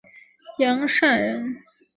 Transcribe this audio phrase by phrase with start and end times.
[0.57, 1.57] 杨善人。